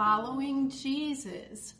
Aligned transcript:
following 0.00 0.70
Jesus. 0.70 1.74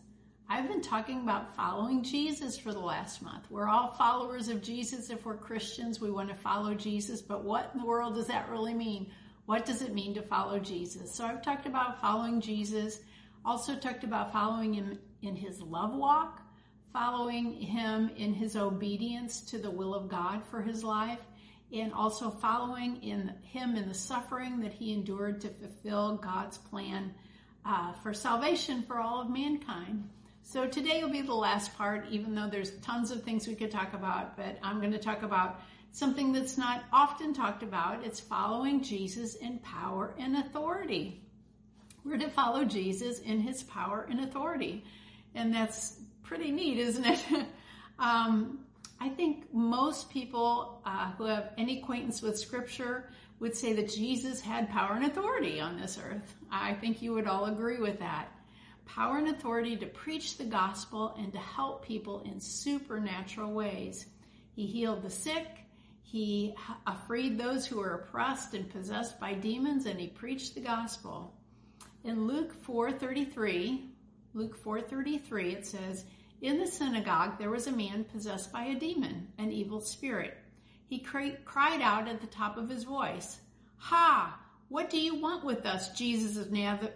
I've 0.47 0.69
been 0.69 0.83
talking 0.83 1.23
about 1.23 1.57
following 1.57 2.03
Jesus 2.03 2.59
for 2.59 2.71
the 2.71 2.79
last 2.79 3.23
month. 3.23 3.47
We're 3.49 3.67
all 3.67 3.93
followers 3.93 4.49
of 4.49 4.61
Jesus 4.61 5.09
if 5.09 5.25
we're 5.25 5.39
Christians. 5.39 6.03
We 6.03 6.11
want 6.11 6.29
to 6.29 6.35
follow 6.35 6.75
Jesus, 6.75 7.23
but 7.23 7.45
what 7.45 7.71
in 7.73 7.81
the 7.81 7.87
world 7.87 8.17
does 8.17 8.27
that 8.27 8.51
really 8.51 8.75
mean? 8.75 9.11
What 9.47 9.65
does 9.65 9.81
it 9.81 9.95
mean 9.95 10.13
to 10.17 10.21
follow 10.21 10.59
Jesus? 10.59 11.11
So 11.15 11.25
I've 11.25 11.41
talked 11.41 11.65
about 11.65 11.99
following 12.03 12.43
Jesus, 12.43 13.01
also 13.43 13.75
talked 13.75 14.05
about 14.05 14.35
following 14.35 14.75
him 14.75 14.99
in 15.23 15.35
his 15.35 15.63
love 15.63 15.95
walk, 15.95 16.43
following 16.93 17.55
him 17.55 18.11
in 18.19 18.35
his 18.35 18.55
obedience 18.55 19.41
to 19.47 19.57
the 19.57 19.71
will 19.71 19.95
of 19.95 20.11
God 20.11 20.45
for 20.45 20.61
his 20.61 20.85
life, 20.85 21.21
and 21.73 21.91
also 21.95 22.31
following 22.31 23.03
in 23.03 23.33
him 23.45 23.77
in 23.77 23.89
the 23.89 23.95
suffering 23.95 24.61
that 24.61 24.75
he 24.75 24.93
endured 24.93 25.41
to 25.41 25.49
fulfill 25.49 26.19
God's 26.19 26.59
plan 26.59 27.15
uh, 27.65 27.93
for 28.03 28.13
salvation 28.15 28.83
for 28.83 28.99
all 28.99 29.21
of 29.21 29.31
mankind. 29.31 30.09
So 30.43 30.67
today 30.67 31.03
will 31.03 31.11
be 31.11 31.23
the 31.23 31.35
last 31.35 31.77
part, 31.77 32.07
even 32.11 32.35
though 32.35 32.49
there's 32.49 32.73
tons 32.79 33.11
of 33.11 33.23
things 33.23 33.47
we 33.47 33.55
could 33.55 33.71
talk 33.71 33.95
about, 33.95 34.37
but 34.37 34.59
I'm 34.63 34.81
going 34.81 34.93
to 34.93 34.99
talk 34.99 35.23
about 35.23 35.61
something 35.93 36.33
that's 36.33 36.59
not 36.59 36.85
often 36.93 37.35
talked 37.35 37.63
about. 37.63 38.05
It's 38.05 38.21
following 38.21 38.83
Jesus 38.83 39.35
in 39.37 39.59
power 39.59 40.15
and 40.19 40.37
authority. 40.37 41.23
We're 42.05 42.19
to 42.19 42.31
follow 42.31 42.65
Jesus 42.65 43.21
in 43.21 43.41
his 43.41 43.63
power 43.63 44.07
and 44.11 44.21
authority. 44.21 44.85
And 45.35 45.55
that's 45.55 45.97
pretty 46.23 46.51
neat, 46.51 46.79
isn't 46.79 47.05
it? 47.05 47.25
um, 47.99 48.61
I 49.01 49.09
think 49.09 49.53
most 49.53 50.11
people 50.11 50.83
uh, 50.85 51.13
who 51.13 51.25
have 51.25 51.53
any 51.57 51.79
acquaintance 51.79 52.21
with 52.21 52.39
scripture 52.39 53.11
would 53.39 53.57
say 53.57 53.73
that 53.73 53.89
Jesus 53.89 54.41
had 54.41 54.69
power 54.69 54.95
and 54.95 55.07
authority 55.07 55.59
on 55.59 55.81
this 55.81 55.99
earth. 55.99 56.37
I 56.51 56.75
think 56.75 57.01
you 57.01 57.15
would 57.15 57.27
all 57.27 57.47
agree 57.47 57.79
with 57.79 57.99
that 58.01 58.29
power 58.85 59.19
and 59.19 59.29
authority 59.29 59.77
to 59.77 59.87
preach 59.87 60.37
the 60.37 60.45
gospel 60.45 61.15
and 61.19 61.33
to 61.33 61.39
help 61.39 61.85
people 61.85 62.21
in 62.23 62.41
supernatural 62.41 63.53
ways. 63.53 64.07
He 64.55 64.67
healed 64.67 65.03
the 65.03 65.11
sick, 65.11 65.47
he 66.03 66.57
freed 67.07 67.39
those 67.39 67.67
who 67.67 67.79
were 67.79 67.95
oppressed 67.95 68.55
and 68.55 68.69
possessed 68.69 69.21
by 69.21 69.33
demons, 69.33 69.87
and 69.87 69.99
he 69.99 70.09
preached 70.09 70.55
the 70.55 70.61
gospel. 70.61 71.33
In 72.03 72.27
Luke 72.27 72.53
4:33, 72.67 73.89
Luke 74.35 74.61
4:33 74.61 75.53
it 75.53 75.67
says, 75.67 76.05
"In 76.41 76.59
the 76.59 76.67
synagogue 76.67 77.39
there 77.39 77.51
was 77.51 77.67
a 77.67 77.73
man 77.73 78.05
possessed 78.05 78.51
by 78.51 78.65
a 78.65 78.75
demon, 78.75 79.33
an 79.37 79.53
evil 79.53 79.81
spirit. 79.81 80.39
He 80.87 80.99
cried 80.99 81.83
out 81.83 82.09
at 82.09 82.21
the 82.21 82.27
top 82.27 82.57
of 82.57 82.71
his 82.71 82.85
voice, 82.85 83.41
"Ha! 83.77 84.41
What 84.69 84.89
do 84.89 84.99
you 84.99 85.17
want 85.17 85.45
with 85.45 85.67
us, 85.67 85.93
Jesus 85.99 86.37
of 86.37 86.51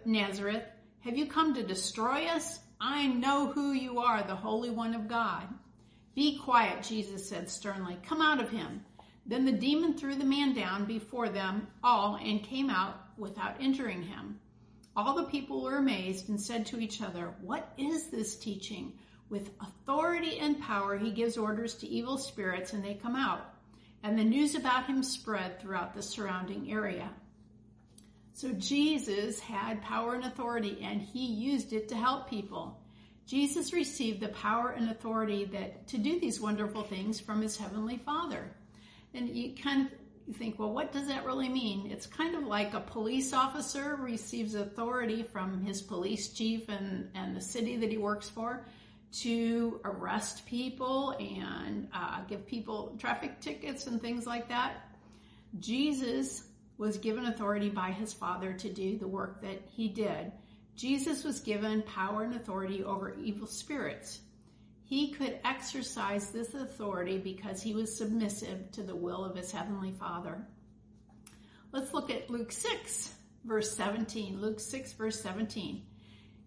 Nazareth? 0.07 0.65
Have 1.01 1.19
you 1.19 1.27
come 1.27 1.53
to 1.55 1.63
destroy 1.63 2.25
us? 2.27 2.61
I 2.81 3.07
know 3.07 3.49
who 3.49 3.73
you 3.73 3.99
are, 3.99 4.23
the 4.23 4.35
Holy 4.35 4.71
One 4.71 4.95
of 4.95 5.09
God. 5.09 5.43
Be 6.15 6.39
quiet, 6.39 6.83
Jesus 6.83 7.29
said 7.29 7.51
sternly. 7.51 7.99
Come 8.03 8.23
out 8.23 8.41
of 8.41 8.51
him. 8.51 8.85
Then 9.27 9.45
the 9.45 9.53
demon 9.53 9.95
threw 9.95 10.15
the 10.15 10.25
man 10.25 10.55
down 10.55 10.85
before 10.85 11.29
them 11.29 11.67
all 11.83 12.17
and 12.17 12.43
came 12.43 12.71
out 12.71 13.19
without 13.19 13.61
injuring 13.61 14.03
him. 14.03 14.39
All 14.97 15.15
the 15.15 15.25
people 15.25 15.63
were 15.63 15.77
amazed 15.77 16.29
and 16.29 16.41
said 16.41 16.67
to 16.67 16.79
each 16.79 17.03
other, 17.03 17.35
What 17.41 17.73
is 17.77 18.11
this 18.11 18.37
teaching? 18.37 18.99
With 19.35 19.51
authority 19.61 20.39
and 20.39 20.61
power, 20.61 20.97
he 20.97 21.11
gives 21.11 21.37
orders 21.37 21.75
to 21.79 21.89
evil 21.89 22.19
spirits 22.19 22.73
and 22.73 22.85
they 22.85 22.95
come 22.95 23.17
out. 23.17 23.41
And 24.05 24.17
the 24.17 24.23
news 24.23 24.55
about 24.55 24.87
him 24.87 25.03
spread 25.03 25.61
throughout 25.61 25.93
the 25.93 26.05
surrounding 26.05 26.71
area. 26.71 27.11
So 28.35 28.53
Jesus 28.53 29.41
had 29.41 29.83
power 29.83 30.15
and 30.15 30.23
authority 30.23 30.79
and 30.85 31.03
he 31.03 31.27
used 31.27 31.73
it 31.73 31.89
to 31.89 31.97
help 31.97 32.31
people. 32.31 32.81
Jesus 33.27 33.73
received 33.73 34.21
the 34.21 34.29
power 34.29 34.71
and 34.71 34.89
authority 34.89 35.47
that 35.47 35.89
to 35.89 35.99
do 35.99 36.21
these 36.21 36.41
wonderful 36.41 36.85
things 36.85 37.19
from 37.19 37.43
his 37.43 37.57
heavenly 37.57 37.97
Father. 37.97 38.53
And 39.15 39.29
you 39.31 39.57
kind 39.61 39.89
of 40.29 40.37
think, 40.37 40.61
well, 40.61 40.73
what 40.73 40.93
does 40.93 41.09
that 41.09 41.27
really 41.27 41.49
mean? 41.49 41.91
It's 41.91 42.07
kind 42.07 42.37
of 42.37 42.45
like 42.45 42.73
a 42.73 42.79
police 42.79 43.33
officer 43.33 43.97
receives 43.97 44.55
authority 44.55 45.25
from 45.25 45.65
his 45.65 45.83
police 45.83 46.29
chief 46.29 46.69
and, 46.69 47.11
and 47.17 47.37
the 47.37 47.41
city 47.41 47.77
that 47.79 47.91
he 47.91 47.99
works 47.99 48.29
for 48.29 48.65
to 49.21 49.81
arrest 49.85 50.45
people 50.47 51.15
and 51.21 51.89
uh, 51.93 52.23
give 52.29 52.47
people 52.47 52.97
traffic 52.99 53.41
tickets 53.41 53.87
and 53.87 54.01
things 54.01 54.27
like 54.27 54.49
that. 54.49 54.75
Jesus 55.61 56.45
was 56.79 56.99
given 56.99 57.27
authority 57.27 57.69
by 57.69 57.93
his 57.93 58.13
Father 58.13 58.53
to 58.55 58.69
do 58.69 58.99
the 58.99 59.07
work 59.07 59.41
that 59.43 59.63
he 59.71 59.89
did. 59.89 60.33
Jesus 60.75 61.23
was 61.23 61.39
given 61.41 61.83
power 61.83 62.25
and 62.25 62.35
authority 62.35 62.83
over 62.83 63.15
evil 63.15 63.47
spirits. 63.47 64.21
He 64.83 65.13
could 65.13 65.39
exercise 65.45 66.31
this 66.31 66.53
authority 66.53 67.19
because 67.19 67.63
he 67.63 67.75
was 67.75 67.97
submissive 67.97 68.71
to 68.73 68.83
the 68.83 68.97
will 68.97 69.25
of 69.25 69.37
his 69.37 69.53
heavenly 69.53 69.93
Father. 69.93 70.45
Let's 71.71 71.95
look 71.95 72.11
at 72.11 72.31
Luke 72.31 72.53
6, 72.53 73.15
verse 73.45 73.77
17. 73.77 74.41
Luke 74.41 74.61
6, 74.61 74.93
verse 74.95 75.21
17. 75.21 75.83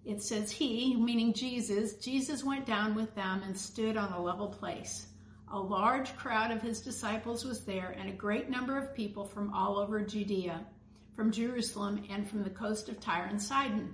It 0.07 0.23
says, 0.23 0.49
He, 0.49 0.95
meaning 0.95 1.33
Jesus, 1.33 1.95
Jesus 1.95 2.41
went 2.41 2.65
down 2.65 2.95
with 2.95 3.13
them 3.13 3.43
and 3.43 3.57
stood 3.57 3.97
on 3.97 4.13
a 4.13 4.21
level 4.21 4.47
place. 4.47 5.07
A 5.51 5.59
large 5.59 6.15
crowd 6.15 6.49
of 6.49 6.61
his 6.61 6.79
disciples 6.79 7.43
was 7.43 7.65
there, 7.65 7.89
and 7.89 8.07
a 8.07 8.13
great 8.13 8.49
number 8.49 8.77
of 8.77 8.95
people 8.95 9.25
from 9.25 9.53
all 9.53 9.77
over 9.77 9.99
Judea, 9.99 10.65
from 11.13 11.29
Jerusalem, 11.29 12.05
and 12.09 12.25
from 12.25 12.45
the 12.45 12.49
coast 12.49 12.87
of 12.87 13.01
Tyre 13.01 13.25
and 13.25 13.41
Sidon, 13.41 13.93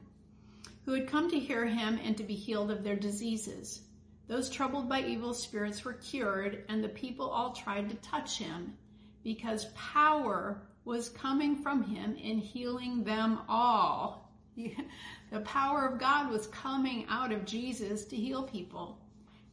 who 0.85 0.94
had 0.94 1.07
come 1.07 1.31
to 1.31 1.40
hear 1.40 1.66
him 1.66 2.00
and 2.03 2.16
to 2.18 2.23
be 2.23 2.35
healed 2.35 2.69
of 2.69 2.84
their 2.84 2.96
diseases. 2.96 3.81
Those 4.28 4.52
troubled 4.52 4.88
by 4.88 5.02
evil 5.02 5.34
spirits 5.34 5.84
were 5.84 5.94
cured, 5.94 6.63
and 6.69 6.84
the 6.84 6.90
people 6.90 7.28
all 7.28 7.53
tried 7.53 7.90
to 7.90 7.96
touch 8.07 8.38
him, 8.38 8.78
because 9.23 9.66
power 9.73 10.62
was 10.85 11.09
coming 11.09 11.56
from 11.56 11.81
him 11.81 12.16
in 12.18 12.38
healing 12.38 13.03
them 13.03 13.40
all. 13.50 14.23
the 15.33 15.39
power 15.39 15.83
of 15.88 15.97
God 15.97 16.29
was 16.29 16.45
coming 16.45 17.07
out 17.09 17.31
of 17.31 17.44
Jesus 17.44 18.05
to 18.05 18.16
heal 18.16 18.44
people. 18.44 18.99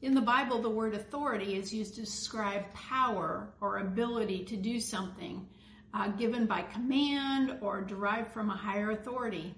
In 0.03 0.15
the 0.15 0.21
Bible, 0.21 0.61
the 0.61 0.69
word 0.69 0.95
authority 0.95 1.57
is 1.57 1.73
used 1.73 1.95
to 1.95 2.03
describe 2.03 2.71
power 2.75 3.49
or 3.63 3.79
ability 3.79 4.45
to 4.45 4.59
do 4.59 4.79
something 4.79 5.49
uh, 5.95 6.09
given 6.09 6.45
by 6.45 6.61
command 6.61 7.57
or 7.63 7.81
derived 7.81 8.31
from 8.31 8.51
a 8.51 8.57
higher 8.57 8.91
authority. 8.91 9.55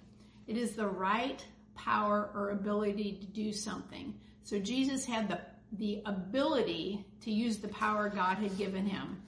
It 0.47 0.57
is 0.57 0.77
the 0.77 0.87
right 0.87 1.45
power 1.75 2.31
or 2.37 2.51
ability 2.51 3.19
to 3.21 3.27
do 3.27 3.53
something. 3.53 4.15
So 4.45 4.61
Jesus 4.61 5.05
had 5.05 5.29
the, 5.29 5.41
the 5.73 6.03
ability 6.07 7.05
to 7.23 7.33
use 7.33 7.57
the 7.57 7.67
power 7.67 8.09
God 8.09 8.37
had 8.37 8.57
given 8.57 8.87
him. 8.87 9.21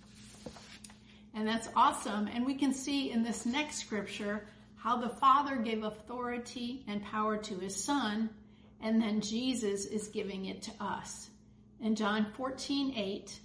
And 1.34 1.49
that's 1.49 1.69
awesome. 1.75 2.28
And 2.28 2.47
we 2.47 2.54
can 2.54 2.72
see 2.72 3.10
in 3.10 3.25
this 3.25 3.44
next 3.44 3.78
scripture 3.78 4.47
how 4.84 4.99
the 4.99 5.09
Father 5.09 5.56
gave 5.56 5.83
authority 5.83 6.84
and 6.87 7.03
power 7.03 7.39
to 7.39 7.59
his 7.59 7.75
Son 7.75 8.28
and 8.83 9.00
then 9.00 9.22
Jesus 9.22 9.87
is 9.87 10.09
giving 10.09 10.45
it 10.45 10.61
to 10.61 10.72
us. 10.78 11.31
In 11.81 11.95
John 11.95 12.27
14, 12.37 12.93
8, 12.95 13.41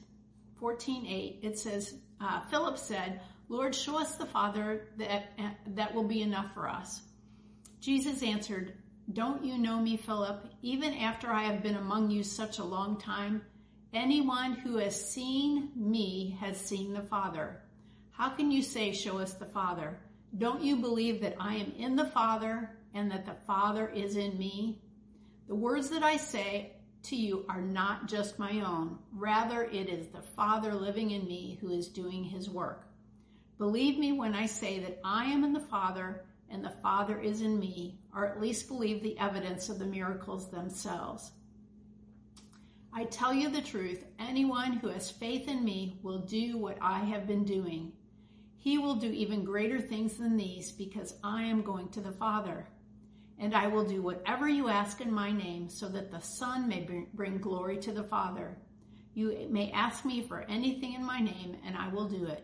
14, 0.59 1.07
8, 1.07 1.39
it 1.41 1.57
says, 1.57 1.93
uh, 2.19 2.41
Philip 2.41 2.77
said, 2.77 3.21
Lord, 3.47 3.73
show 3.73 3.97
us 3.97 4.15
the 4.15 4.25
Father, 4.25 4.89
that, 4.97 5.31
that 5.67 5.95
will 5.95 6.03
be 6.03 6.21
enough 6.21 6.53
for 6.53 6.67
us. 6.67 7.01
Jesus 7.79 8.21
answered, 8.21 8.73
Don't 9.13 9.45
you 9.45 9.57
know 9.57 9.79
me, 9.79 9.95
Philip? 9.95 10.45
Even 10.61 10.93
after 10.95 11.29
I 11.29 11.43
have 11.43 11.63
been 11.63 11.77
among 11.77 12.11
you 12.11 12.21
such 12.21 12.59
a 12.59 12.65
long 12.65 12.99
time, 12.99 13.41
anyone 13.93 14.55
who 14.55 14.75
has 14.75 15.09
seen 15.09 15.71
me 15.73 16.37
has 16.41 16.59
seen 16.59 16.91
the 16.91 17.01
Father. 17.01 17.61
How 18.11 18.27
can 18.27 18.51
you 18.51 18.61
say, 18.61 18.91
Show 18.91 19.19
us 19.19 19.35
the 19.35 19.45
Father? 19.45 19.97
Don't 20.37 20.61
you 20.61 20.75
believe 20.75 21.21
that 21.21 21.35
I 21.39 21.55
am 21.55 21.73
in 21.77 21.95
the 21.95 22.05
Father 22.05 22.77
and 22.93 23.09
that 23.11 23.25
the 23.25 23.35
Father 23.47 23.89
is 23.89 24.15
in 24.15 24.37
me? 24.37 24.81
The 25.47 25.55
words 25.55 25.89
that 25.89 26.03
I 26.03 26.17
say 26.17 26.73
to 27.03 27.15
you 27.15 27.45
are 27.49 27.61
not 27.61 28.07
just 28.07 28.39
my 28.39 28.61
own. 28.61 28.99
Rather, 29.11 29.63
it 29.63 29.89
is 29.89 30.07
the 30.07 30.21
Father 30.21 30.73
living 30.73 31.11
in 31.11 31.25
me 31.25 31.57
who 31.59 31.71
is 31.71 31.87
doing 31.87 32.23
his 32.23 32.49
work. 32.49 32.85
Believe 33.57 33.97
me 33.97 34.11
when 34.11 34.35
I 34.35 34.45
say 34.45 34.79
that 34.79 34.99
I 35.03 35.25
am 35.25 35.43
in 35.43 35.53
the 35.53 35.59
Father 35.59 36.25
and 36.49 36.63
the 36.63 36.73
Father 36.81 37.19
is 37.19 37.41
in 37.41 37.59
me, 37.59 37.99
or 38.13 38.25
at 38.25 38.41
least 38.41 38.67
believe 38.67 39.01
the 39.01 39.17
evidence 39.19 39.69
of 39.69 39.79
the 39.79 39.85
miracles 39.85 40.49
themselves. 40.49 41.31
I 42.93 43.05
tell 43.05 43.33
you 43.33 43.49
the 43.49 43.61
truth, 43.61 44.03
anyone 44.17 44.73
who 44.73 44.87
has 44.87 45.11
faith 45.11 45.47
in 45.47 45.63
me 45.63 45.99
will 46.01 46.19
do 46.19 46.57
what 46.57 46.77
I 46.81 46.99
have 46.99 47.27
been 47.27 47.43
doing. 47.43 47.91
He 48.59 48.77
will 48.77 48.95
do 48.95 49.11
even 49.11 49.43
greater 49.43 49.81
things 49.81 50.17
than 50.17 50.37
these 50.37 50.71
because 50.71 51.15
I 51.23 51.43
am 51.43 51.63
going 51.63 51.89
to 51.89 52.01
the 52.01 52.11
Father 52.11 52.67
and 53.39 53.55
I 53.55 53.67
will 53.67 53.85
do 53.85 54.01
whatever 54.01 54.49
you 54.49 54.67
ask 54.67 54.99
in 54.99 55.11
my 55.11 55.31
name 55.31 55.69
so 55.69 55.87
that 55.89 56.11
the 56.11 56.19
Son 56.19 56.67
may 56.67 56.87
bring 57.13 57.37
glory 57.37 57.77
to 57.77 57.91
the 57.93 58.03
Father. 58.03 58.57
You 59.13 59.47
may 59.49 59.71
ask 59.71 60.03
me 60.03 60.21
for 60.21 60.41
anything 60.49 60.93
in 60.93 61.03
my 61.03 61.19
name, 61.19 61.55
and 61.65 61.75
I 61.75 61.87
will 61.87 62.07
do 62.07 62.25
it. 62.25 62.43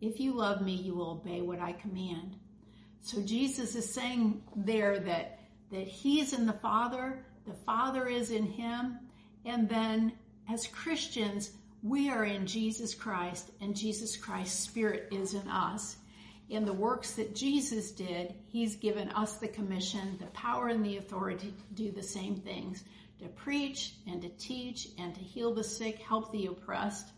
If 0.00 0.18
you 0.18 0.32
love 0.32 0.62
me, 0.62 0.72
you 0.72 0.94
will 0.94 1.10
obey 1.10 1.42
what 1.42 1.60
I 1.60 1.72
command. 1.72 2.36
So 3.02 3.22
Jesus 3.22 3.74
is 3.74 3.92
saying 3.92 4.42
there 4.56 4.98
that 5.00 5.36
that 5.70 5.86
He's 5.86 6.32
in 6.32 6.46
the 6.46 6.54
Father, 6.54 7.24
the 7.46 7.54
Father 7.54 8.06
is 8.06 8.30
in 8.30 8.44
Him, 8.44 8.98
and 9.44 9.68
then 9.68 10.12
as 10.52 10.66
Christians, 10.66 11.50
we 11.82 12.10
are 12.10 12.24
in 12.24 12.46
Jesus 12.46 12.94
Christ, 12.94 13.50
and 13.60 13.74
Jesus 13.74 14.16
Christ's 14.16 14.60
Spirit 14.60 15.08
is 15.10 15.34
in 15.34 15.48
us. 15.48 15.96
In 16.48 16.64
the 16.64 16.72
works 16.72 17.12
that 17.12 17.34
Jesus 17.34 17.92
did, 17.92 18.34
He's 18.48 18.76
given 18.76 19.08
us 19.10 19.36
the 19.36 19.48
commission, 19.48 20.18
the 20.18 20.26
power, 20.26 20.68
and 20.68 20.84
the 20.84 20.96
authority 20.96 21.54
to 21.56 21.74
do 21.74 21.92
the 21.92 22.02
same 22.02 22.36
things 22.36 22.84
to 23.20 23.28
preach 23.28 23.94
and 24.06 24.22
to 24.22 24.28
teach 24.30 24.88
and 24.98 25.14
to 25.14 25.20
heal 25.20 25.54
the 25.54 25.64
sick, 25.64 25.98
help 25.98 26.32
the 26.32 26.46
oppressed. 26.46 27.08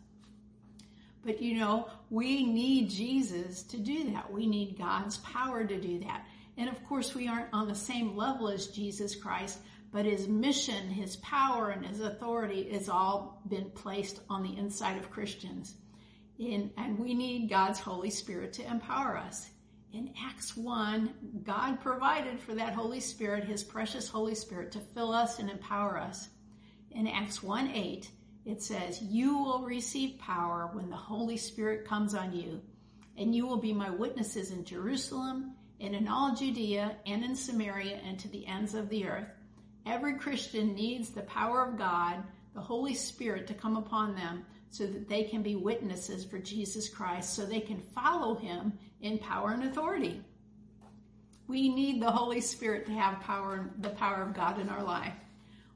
But 1.25 1.41
you 1.41 1.59
know, 1.59 1.89
we 2.11 2.45
need 2.45 2.91
Jesus 2.91 3.63
to 3.65 3.79
do 3.79 4.11
that. 4.11 4.33
We 4.33 4.47
need 4.47 4.79
God's 4.79 5.19
power 5.19 5.65
to 5.65 5.81
do 5.81 6.01
that. 6.01 6.27
And 6.59 6.69
of 6.69 6.85
course, 6.87 7.15
we 7.15 7.29
aren't 7.29 7.53
on 7.53 7.69
the 7.69 7.75
same 7.75 8.17
level 8.17 8.49
as 8.49 8.67
Jesus 8.67 9.15
Christ, 9.15 9.59
but 9.93 10.07
his 10.07 10.27
mission, 10.27 10.89
his 10.89 11.17
power, 11.17 11.69
and 11.69 11.85
his 11.85 12.01
authority 12.01 12.71
has 12.73 12.89
all 12.89 13.43
been 13.49 13.71
placed 13.71 14.21
on 14.31 14.43
the 14.43 14.57
inside 14.57 14.97
of 14.97 15.11
Christians. 15.11 15.75
In, 16.39 16.71
and 16.79 16.99
we 16.99 17.13
need 17.13 17.51
God's 17.51 17.79
Holy 17.79 18.09
Spirit 18.09 18.55
to 18.55 18.67
empower 18.67 19.19
us. 19.19 19.51
In 19.93 20.15
Acts 20.27 20.57
1, 20.57 21.43
God 21.45 21.79
provided 21.83 22.41
for 22.41 22.55
that 22.55 22.73
Holy 22.73 23.01
Spirit, 23.01 23.45
his 23.45 23.63
precious 23.63 24.09
Holy 24.09 24.35
Spirit, 24.35 24.73
to 24.73 24.81
fill 24.81 25.13
us 25.13 25.39
and 25.39 25.51
empower 25.51 25.99
us. 25.99 26.31
In 26.93 27.07
Acts 27.07 27.43
1 27.43 27.69
8, 27.69 28.11
it 28.47 28.63
says, 28.63 29.03
You 29.03 29.37
will 29.37 29.61
receive 29.61 30.19
power 30.19 30.71
when 30.73 30.89
the 30.89 30.97
Holy 30.97 31.37
Spirit 31.37 31.87
comes 31.87 32.15
on 32.15 32.35
you, 32.35 32.63
and 33.19 33.35
you 33.35 33.47
will 33.47 33.59
be 33.59 33.75
my 33.75 33.91
witnesses 33.91 34.51
in 34.51 34.65
Jerusalem 34.65 35.53
and 35.79 35.95
in 35.95 36.09
all 36.09 36.35
Judea 36.35 36.97
and 37.07 37.23
in 37.23 37.37
Samaria 37.37 38.01
and 38.05 38.19
to 38.21 38.29
the 38.29 38.47
ends 38.47 38.75
of 38.75 38.89
the 38.89 39.07
earth. 39.07 39.29
Every 39.85 40.15
Christian 40.15 40.75
needs 40.75 41.11
the 41.11 41.23
power 41.23 41.67
of 41.67 41.77
God, 41.77 42.23
the 42.55 42.61
Holy 42.61 42.95
Spirit, 42.95 43.47
to 43.49 43.55
come 43.55 43.77
upon 43.77 44.15
them 44.15 44.45
so 44.71 44.87
that 44.87 45.09
they 45.09 45.25
can 45.25 45.43
be 45.43 45.57
witnesses 45.57 46.25
for 46.25 46.39
Jesus 46.39 46.89
Christ, 46.89 47.35
so 47.35 47.45
they 47.45 47.61
can 47.61 47.81
follow 47.95 48.37
him 48.37 48.73
in 49.01 49.19
power 49.19 49.51
and 49.51 49.65
authority. 49.65 50.23
We 51.47 51.69
need 51.69 52.01
the 52.01 52.11
Holy 52.11 52.41
Spirit 52.41 52.87
to 52.87 52.93
have 52.93 53.21
power, 53.21 53.71
the 53.81 53.91
power 53.91 54.23
of 54.23 54.35
God 54.35 54.59
in 54.59 54.69
our 54.69 54.83
life. 54.83 55.15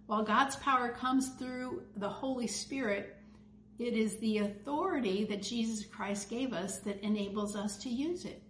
While 0.06 0.22
God's 0.22 0.56
power 0.56 0.90
comes 0.90 1.30
through 1.30 1.82
the 1.96 2.08
Holy 2.08 2.46
Spirit, 2.46 3.16
it 3.78 3.94
is 3.94 4.16
the 4.16 4.38
authority 4.38 5.24
that 5.24 5.42
Jesus 5.42 5.84
Christ 5.84 6.30
gave 6.30 6.52
us 6.52 6.78
that 6.78 7.04
enables 7.04 7.56
us 7.56 7.76
to 7.78 7.90
use 7.90 8.24
it. 8.24 8.42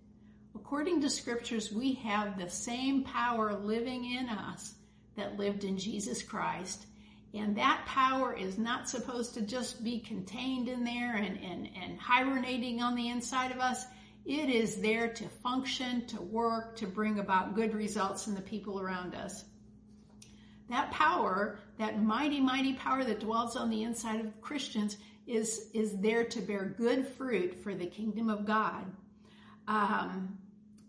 According 0.54 1.00
to 1.00 1.10
scriptures, 1.10 1.72
we 1.72 1.94
have 1.94 2.38
the 2.38 2.48
same 2.48 3.02
power 3.02 3.54
living 3.54 4.04
in 4.04 4.28
us 4.28 4.74
that 5.16 5.38
lived 5.38 5.64
in 5.64 5.78
Jesus 5.78 6.22
Christ. 6.22 6.86
And 7.34 7.56
that 7.56 7.84
power 7.86 8.32
is 8.32 8.56
not 8.56 8.88
supposed 8.88 9.34
to 9.34 9.42
just 9.42 9.84
be 9.84 10.00
contained 10.00 10.68
in 10.68 10.84
there 10.84 11.16
and, 11.16 11.38
and, 11.38 11.68
and 11.82 11.98
hibernating 11.98 12.80
on 12.80 12.94
the 12.94 13.08
inside 13.08 13.52
of 13.52 13.58
us. 13.58 13.84
It 14.24 14.48
is 14.48 14.76
there 14.76 15.08
to 15.08 15.28
function, 15.42 16.06
to 16.06 16.20
work, 16.20 16.76
to 16.76 16.86
bring 16.86 17.18
about 17.18 17.54
good 17.54 17.74
results 17.74 18.26
in 18.26 18.34
the 18.34 18.40
people 18.40 18.80
around 18.80 19.14
us. 19.14 19.44
That 20.68 20.90
power, 20.90 21.58
that 21.78 22.02
mighty, 22.02 22.40
mighty 22.40 22.72
power 22.74 23.04
that 23.04 23.20
dwells 23.20 23.54
on 23.54 23.70
the 23.70 23.84
inside 23.84 24.20
of 24.20 24.40
Christians 24.40 24.96
is, 25.26 25.68
is 25.74 25.96
there 25.98 26.24
to 26.24 26.40
bear 26.40 26.74
good 26.76 27.06
fruit 27.06 27.62
for 27.62 27.74
the 27.74 27.86
kingdom 27.86 28.30
of 28.30 28.46
God. 28.46 28.84
Um, 29.68 30.38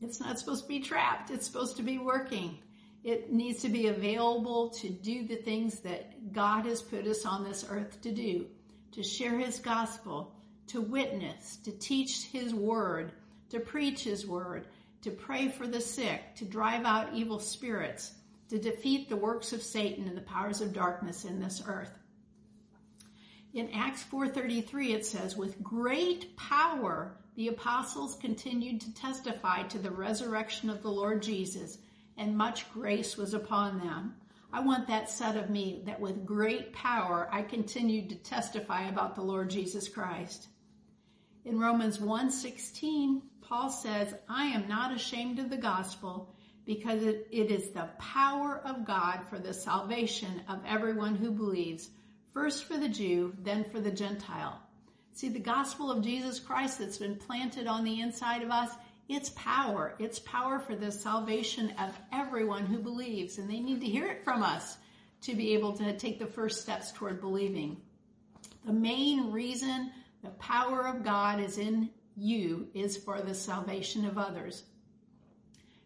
it's 0.01 0.19
not 0.19 0.39
supposed 0.39 0.63
to 0.63 0.69
be 0.69 0.79
trapped. 0.79 1.29
It's 1.29 1.45
supposed 1.45 1.77
to 1.77 1.83
be 1.83 1.97
working. 1.97 2.59
It 3.03 3.31
needs 3.31 3.61
to 3.61 3.69
be 3.69 3.87
available 3.87 4.69
to 4.81 4.89
do 4.89 5.25
the 5.25 5.35
things 5.35 5.79
that 5.81 6.33
God 6.33 6.65
has 6.65 6.81
put 6.81 7.07
us 7.07 7.25
on 7.25 7.43
this 7.43 7.65
earth 7.69 8.01
to 8.01 8.11
do, 8.11 8.47
to 8.91 9.03
share 9.03 9.37
his 9.37 9.59
gospel, 9.59 10.35
to 10.67 10.81
witness, 10.81 11.57
to 11.63 11.71
teach 11.71 12.25
his 12.25 12.53
word, 12.53 13.13
to 13.49 13.59
preach 13.59 14.03
his 14.03 14.27
word, 14.27 14.67
to 15.03 15.11
pray 15.11 15.47
for 15.47 15.67
the 15.67 15.79
sick, 15.79 16.35
to 16.35 16.45
drive 16.45 16.85
out 16.85 17.13
evil 17.13 17.39
spirits, 17.39 18.13
to 18.49 18.59
defeat 18.59 19.09
the 19.09 19.15
works 19.15 19.53
of 19.53 19.61
Satan 19.61 20.07
and 20.07 20.17
the 20.17 20.21
powers 20.21 20.61
of 20.61 20.73
darkness 20.73 21.25
in 21.25 21.39
this 21.39 21.61
earth. 21.65 21.97
In 23.53 23.69
Acts 23.71 24.03
4:33 24.03 24.93
it 24.93 25.05
says 25.05 25.37
with 25.37 25.63
great 25.63 26.35
power 26.35 27.17
the 27.35 27.47
apostles 27.47 28.15
continued 28.15 28.81
to 28.81 28.93
testify 28.93 29.63
to 29.63 29.79
the 29.79 29.91
resurrection 29.91 30.69
of 30.69 30.81
the 30.81 30.91
Lord 30.91 31.21
Jesus 31.21 31.77
and 32.17 32.37
much 32.37 32.71
grace 32.73 33.15
was 33.15 33.33
upon 33.33 33.79
them. 33.79 34.15
I 34.51 34.61
want 34.61 34.87
that 34.87 35.09
said 35.09 35.35
of 35.35 35.49
me 35.49 35.83
that 35.85 35.99
with 35.99 36.25
great 36.25 36.73
power 36.73 37.29
I 37.31 37.43
continued 37.43 38.09
to 38.09 38.15
testify 38.15 38.87
about 38.87 39.15
the 39.15 39.21
Lord 39.21 39.49
Jesus 39.49 39.89
Christ. 39.89 40.47
In 41.43 41.59
Romans 41.59 41.99
1:16, 41.99 43.21
Paul 43.41 43.69
says, 43.69 44.15
"I 44.27 44.45
am 44.47 44.67
not 44.67 44.93
ashamed 44.93 45.39
of 45.39 45.49
the 45.49 45.57
gospel 45.57 46.33
because 46.65 47.03
it, 47.03 47.27
it 47.31 47.51
is 47.51 47.69
the 47.69 47.89
power 47.99 48.59
of 48.59 48.85
God 48.85 49.25
for 49.29 49.37
the 49.39 49.53
salvation 49.53 50.41
of 50.47 50.65
everyone 50.65 51.15
who 51.15 51.31
believes, 51.31 51.89
first 52.33 52.65
for 52.65 52.77
the 52.77 52.89
Jew, 52.89 53.35
then 53.39 53.63
for 53.63 53.79
the 53.79 53.91
Gentile." 53.91 54.61
See, 55.13 55.29
the 55.29 55.39
gospel 55.39 55.89
of 55.89 56.03
Jesus 56.03 56.39
Christ 56.39 56.79
that's 56.79 56.97
been 56.97 57.15
planted 57.15 57.65
on 57.65 57.83
the 57.83 58.01
inside 58.01 58.43
of 58.43 58.51
us 58.51 58.75
it's 59.09 59.29
power. 59.29 59.95
It's 59.99 60.19
power 60.19 60.59
for 60.59 60.75
the 60.75 60.91
salvation 60.91 61.73
of 61.79 61.97
everyone 62.11 62.65
who 62.65 62.77
believes, 62.77 63.37
and 63.37 63.49
they 63.49 63.59
need 63.59 63.79
to 63.81 63.87
hear 63.87 64.07
it 64.07 64.23
from 64.23 64.43
us 64.43 64.77
to 65.21 65.35
be 65.35 65.53
able 65.53 65.73
to 65.73 65.97
take 65.97 66.19
the 66.19 66.27
first 66.27 66.61
steps 66.61 66.91
toward 66.91 67.21
believing. 67.21 67.77
The 68.65 68.73
main 68.73 69.31
reason 69.31 69.91
the 70.23 70.29
power 70.31 70.87
of 70.87 71.03
God 71.03 71.39
is 71.39 71.57
in 71.57 71.89
you 72.17 72.67
is 72.73 72.97
for 72.97 73.21
the 73.21 73.33
salvation 73.33 74.05
of 74.05 74.17
others. 74.17 74.63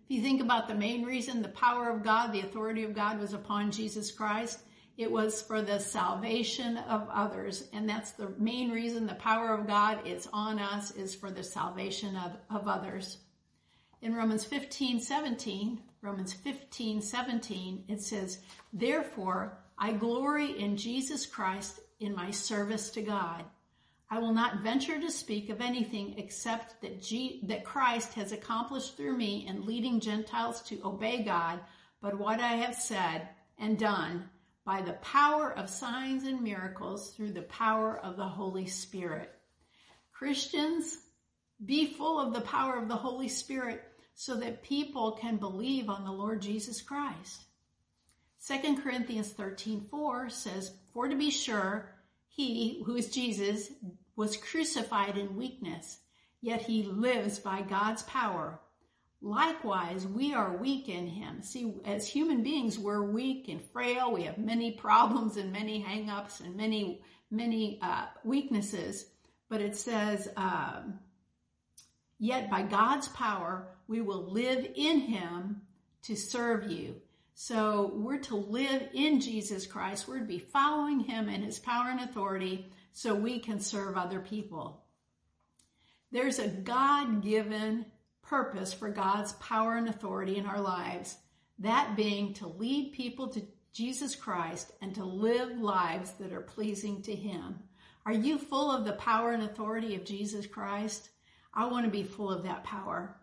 If 0.05 0.17
you 0.17 0.21
think 0.21 0.41
about 0.41 0.67
the 0.67 0.75
main 0.75 1.03
reason 1.03 1.41
the 1.41 1.49
power 1.49 1.89
of 1.89 2.03
God, 2.03 2.31
the 2.31 2.41
authority 2.41 2.83
of 2.83 2.95
God 2.95 3.19
was 3.19 3.33
upon 3.33 3.71
Jesus 3.71 4.11
Christ, 4.11 4.59
it 4.97 5.11
was 5.11 5.41
for 5.41 5.61
the 5.61 5.79
salvation 5.79 6.77
of 6.77 7.07
others. 7.11 7.67
And 7.73 7.87
that's 7.87 8.11
the 8.11 8.33
main 8.37 8.71
reason 8.71 9.07
the 9.07 9.15
power 9.15 9.53
of 9.53 9.67
God 9.67 10.05
is 10.05 10.27
on 10.33 10.59
us 10.59 10.91
is 10.91 11.15
for 11.15 11.31
the 11.31 11.43
salvation 11.43 12.15
of, 12.15 12.33
of 12.49 12.67
others. 12.67 13.17
In 14.01 14.15
Romans 14.15 14.43
15, 14.43 14.99
17, 14.99 15.79
Romans 16.01 16.33
15, 16.33 17.01
17, 17.01 17.85
it 17.87 18.01
says, 18.01 18.39
Therefore, 18.73 19.57
I 19.77 19.93
glory 19.93 20.59
in 20.59 20.77
Jesus 20.77 21.25
Christ 21.25 21.79
in 21.99 22.15
my 22.15 22.31
service 22.31 22.89
to 22.91 23.01
God. 23.01 23.43
I 24.09 24.19
will 24.19 24.33
not 24.33 24.61
venture 24.61 24.99
to 24.99 25.09
speak 25.09 25.49
of 25.49 25.61
anything 25.61 26.15
except 26.17 26.81
that, 26.81 27.01
G- 27.01 27.39
that 27.43 27.63
Christ 27.63 28.13
has 28.15 28.31
accomplished 28.31 28.97
through 28.97 29.15
me 29.15 29.45
in 29.47 29.65
leading 29.65 30.01
Gentiles 30.01 30.61
to 30.63 30.81
obey 30.83 31.23
God, 31.23 31.61
but 32.01 32.19
what 32.19 32.39
I 32.41 32.55
have 32.55 32.75
said 32.75 33.29
and 33.57 33.79
done 33.79 34.29
by 34.65 34.81
the 34.81 34.93
power 34.93 35.51
of 35.57 35.69
signs 35.69 36.23
and 36.23 36.41
miracles 36.41 37.11
through 37.11 37.31
the 37.31 37.41
power 37.43 37.97
of 37.97 38.17
the 38.17 38.27
Holy 38.27 38.67
Spirit. 38.67 39.33
Christians, 40.11 40.97
be 41.63 41.87
full 41.87 42.19
of 42.19 42.33
the 42.33 42.41
power 42.41 42.77
of 42.77 42.87
the 42.87 42.95
Holy 42.95 43.27
Spirit 43.27 43.83
so 44.13 44.35
that 44.35 44.63
people 44.63 45.13
can 45.13 45.37
believe 45.37 45.89
on 45.89 46.05
the 46.05 46.11
Lord 46.11 46.41
Jesus 46.41 46.81
Christ. 46.81 47.45
2 48.47 48.77
Corinthians 48.81 49.29
13 49.29 49.87
4 49.89 50.29
says, 50.29 50.73
For 50.93 51.07
to 51.07 51.15
be 51.15 51.29
sure, 51.29 51.93
he, 52.27 52.81
who 52.85 52.95
is 52.95 53.09
Jesus, 53.09 53.71
was 54.15 54.37
crucified 54.37 55.17
in 55.17 55.35
weakness, 55.35 55.99
yet 56.41 56.61
he 56.61 56.83
lives 56.83 57.39
by 57.39 57.61
God's 57.61 58.03
power. 58.03 58.59
Likewise, 59.21 60.07
we 60.07 60.33
are 60.33 60.57
weak 60.57 60.89
in 60.89 61.05
him. 61.05 61.43
See, 61.43 61.75
as 61.85 62.07
human 62.07 62.41
beings, 62.41 62.79
we're 62.79 63.03
weak 63.03 63.49
and 63.49 63.61
frail. 63.61 64.11
We 64.11 64.23
have 64.23 64.39
many 64.39 64.71
problems 64.71 65.37
and 65.37 65.51
many 65.51 65.83
hangups 65.83 66.39
and 66.39 66.55
many, 66.55 67.01
many 67.29 67.77
uh, 67.83 68.05
weaknesses. 68.23 69.05
But 69.47 69.61
it 69.61 69.75
says, 69.75 70.27
um, 70.35 70.99
yet 72.17 72.49
by 72.49 72.63
God's 72.63 73.09
power, 73.09 73.67
we 73.87 74.01
will 74.01 74.31
live 74.31 74.65
in 74.75 74.99
him 74.99 75.61
to 76.03 76.15
serve 76.15 76.71
you. 76.71 76.95
So 77.35 77.91
we're 77.93 78.19
to 78.19 78.35
live 78.35 78.89
in 78.93 79.19
Jesus 79.19 79.67
Christ. 79.67 80.07
We're 80.07 80.19
to 80.19 80.25
be 80.25 80.39
following 80.39 80.99
him 80.99 81.29
and 81.29 81.43
his 81.43 81.59
power 81.59 81.89
and 81.89 81.99
authority 81.99 82.71
so 82.91 83.13
we 83.13 83.39
can 83.39 83.59
serve 83.59 83.97
other 83.97 84.19
people. 84.19 84.83
There's 86.11 86.39
a 86.39 86.47
God 86.47 87.21
given 87.23 87.85
purpose 88.23 88.73
for 88.73 88.89
God's 88.89 89.33
power 89.33 89.75
and 89.75 89.87
authority 89.87 90.37
in 90.37 90.45
our 90.45 90.61
lives, 90.61 91.17
that 91.59 91.95
being 91.95 92.33
to 92.35 92.47
lead 92.47 92.93
people 92.93 93.27
to 93.29 93.41
Jesus 93.73 94.15
Christ 94.15 94.71
and 94.81 94.93
to 94.95 95.05
live 95.05 95.59
lives 95.59 96.11
that 96.19 96.33
are 96.33 96.41
pleasing 96.41 97.01
to 97.03 97.15
Him. 97.15 97.59
Are 98.05 98.13
you 98.13 98.37
full 98.37 98.71
of 98.71 98.83
the 98.85 98.93
power 98.93 99.31
and 99.31 99.43
authority 99.43 99.95
of 99.95 100.03
Jesus 100.03 100.47
Christ? 100.47 101.09
I 101.53 101.67
want 101.67 101.85
to 101.85 101.91
be 101.91 102.03
full 102.03 102.31
of 102.31 102.43
that 102.43 102.63
power. 102.63 103.15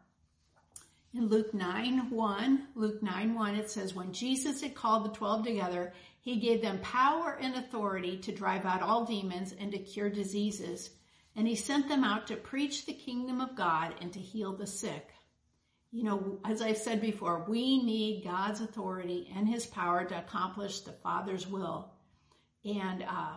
In 1.14 1.28
Luke 1.28 1.52
9 1.55 2.11
1, 2.11 2.69
Luke 2.75 3.02
9 3.02 3.35
1, 3.35 3.55
it 3.57 3.71
says, 3.71 3.95
When 3.95 4.12
Jesus 4.12 4.61
had 4.61 4.75
called 4.75 5.05
the 5.05 5.17
twelve 5.17 5.45
together, 5.45 5.93
he 6.21 6.37
gave 6.37 6.61
them 6.61 6.78
power 6.81 7.38
and 7.40 7.55
authority 7.55 8.19
to 8.19 8.33
drive 8.33 8.67
out 8.67 8.83
all 8.83 9.05
demons 9.05 9.55
and 9.59 9.73
to 9.73 9.78
cure 9.78 10.11
diseases. 10.11 10.90
And 11.38 11.47
he 11.47 11.54
sent 11.54 11.88
them 11.88 12.02
out 12.02 12.26
to 12.26 12.37
preach 12.37 12.85
the 12.85 12.92
kingdom 12.92 13.40
of 13.40 13.54
God 13.54 13.95
and 14.00 14.12
to 14.12 14.18
heal 14.18 14.57
the 14.57 14.66
sick. 14.66 15.11
You 15.92 16.02
know, 16.02 16.40
as 16.45 16.61
I've 16.61 16.78
said 16.78 17.00
before, 17.00 17.45
we 17.49 17.80
need 17.80 18.25
God's 18.25 18.61
authority 18.61 19.33
and 19.37 19.49
his 19.49 19.64
power 19.64 20.04
to 20.04 20.18
accomplish 20.18 20.80
the 20.80 20.90
Father's 20.90 21.47
will. 21.47 21.92
And, 22.64 23.04
uh, 23.04 23.37